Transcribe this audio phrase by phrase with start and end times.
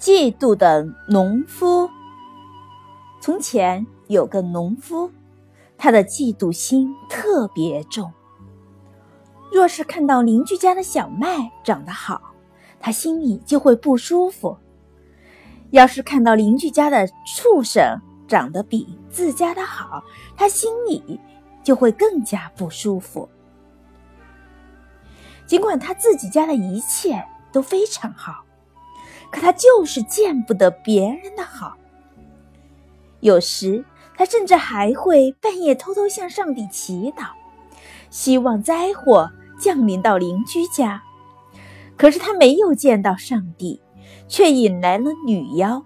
[0.00, 1.90] 嫉妒的农夫。
[3.20, 5.10] 从前有个农夫，
[5.76, 8.10] 他的嫉妒心特别重。
[9.52, 12.32] 若是看到邻居家的小麦长得好，
[12.80, 14.56] 他心里就会不舒服；
[15.70, 20.02] 要是看到邻居家的畜生长得比自家的好，
[20.34, 21.20] 他心里
[21.62, 23.28] 就会更加不舒服。
[25.46, 27.22] 尽管他自己家的一切
[27.52, 28.46] 都非常好。
[29.30, 31.76] 可他就是见不得别人的好，
[33.20, 33.84] 有时
[34.16, 37.28] 他甚至还会半夜偷偷向上帝祈祷，
[38.10, 41.02] 希望灾祸降临到邻居家。
[41.96, 43.80] 可是他没有见到上帝，
[44.26, 45.84] 却引来了女妖。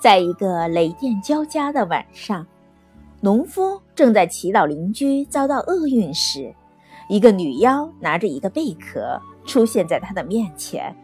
[0.00, 2.46] 在一个雷电交加的晚上，
[3.20, 6.54] 农夫正在祈祷邻居遭到厄运时，
[7.10, 9.20] 一个女妖拿着一个贝壳。
[9.46, 10.94] 出现在他的面前。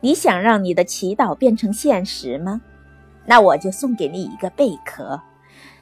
[0.00, 2.60] 你想让你的祈祷变成现实吗？
[3.26, 5.20] 那我就送给你一个贝壳，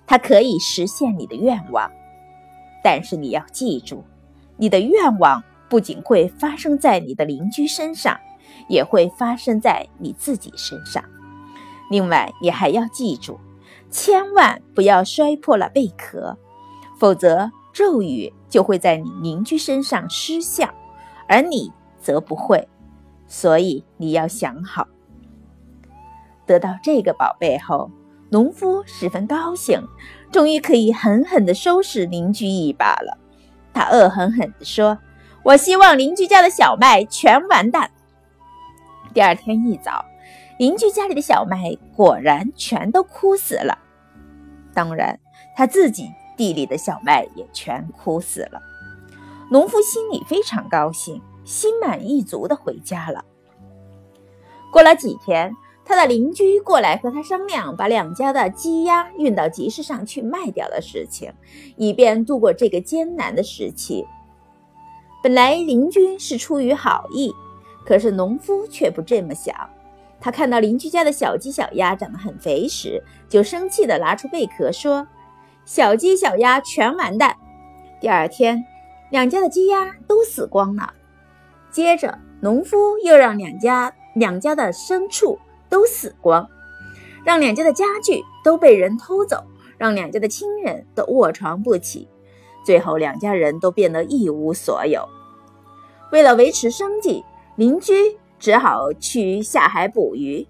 [0.06, 1.90] 它可以实现你的愿望。
[2.82, 4.04] 但是你要记住，
[4.56, 8.18] 你的愿望不仅会发生在你的邻居身上，
[8.68, 11.04] 也会发生在你自己身上。
[11.90, 13.38] 另外，你还要记住，
[13.90, 16.38] 千万不要摔破了贝壳，
[16.98, 20.66] 否则咒语就会在你邻居身上失效。
[21.28, 22.66] 而你则不会，
[23.26, 24.88] 所以你要想好。
[26.46, 27.90] 得到这个宝贝后，
[28.30, 29.86] 农夫十分高兴，
[30.32, 33.18] 终于可以狠狠地收拾邻居一把了。
[33.74, 34.96] 他恶狠狠地说
[35.44, 37.90] ：“我希望邻居家的小麦全完蛋。”
[39.12, 40.02] 第二天一早，
[40.58, 43.76] 邻居家里的小麦果然全都枯死了，
[44.72, 45.20] 当然，
[45.54, 48.60] 他自己地里的小麦也全枯死了。
[49.50, 53.24] 农夫心里非常高兴，心满意足地回家了。
[54.72, 61.32] 过了几天，他的邻居过来和他商量，把两家的鸡鸭运到集市上去卖掉的事情，
[61.76, 64.04] 以便度过这个艰难的时期。
[65.22, 67.32] 本来邻居是出于好意，
[67.84, 69.54] 可是农夫却不这么想。
[70.20, 75.06] 他看到邻居家的小鸡小鸭长得很肥时，就生气地拿出贝壳说
[75.66, 77.36] ：“小鸡小鸭全完蛋。”
[78.00, 78.64] 第二天。
[79.08, 80.92] 两家的鸡鸭都死光了。
[81.70, 85.38] 接着，农夫又让两家两家的牲畜
[85.68, 86.48] 都死光，
[87.24, 89.44] 让两家的家具都被人偷走，
[89.78, 92.08] 让两家的亲人都卧床不起，
[92.64, 95.08] 最后两家人都变得一无所有。
[96.10, 97.24] 为了维持生计，
[97.54, 100.48] 邻居只好去下海捕鱼。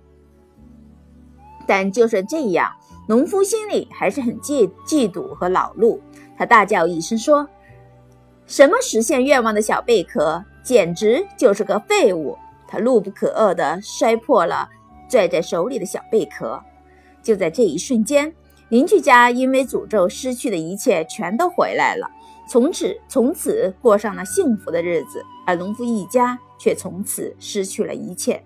[1.66, 2.72] 但就算这样，
[3.06, 6.00] 农夫心里还是很嫉嫉妒和恼怒。
[6.36, 7.48] 他大叫一声说。
[8.46, 12.38] 什么实现愿望的小贝壳，简直就是个废物！
[12.68, 14.68] 他怒不可遏地摔破了
[15.08, 16.62] 拽在手里的小贝壳。
[17.22, 18.32] 就在这一瞬间，
[18.68, 22.08] 邻居家因为诅咒失去的一切全都回来了，
[22.48, 25.24] 从此从此过上了幸福的日子。
[25.44, 28.44] 而农夫一家却从此失去了一切。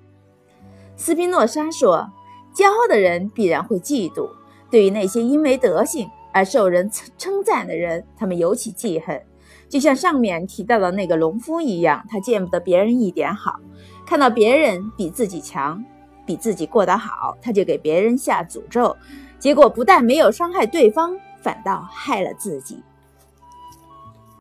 [0.97, 2.11] 斯宾诺莎说
[2.55, 4.31] ：“骄傲的人必然会嫉妒，
[4.71, 9.21] 对于那些因为德行而受人称称赞的人，他们尤其记恨。”
[9.69, 13.61] 就像上面提到的那个农夫一样，他见不得别人一点好，
[14.05, 15.85] 看到别人比自己强，
[16.27, 18.97] 比自己过得好，他就给别人下诅咒，
[19.39, 22.83] 结果不但没有伤害对方，反倒害了自己。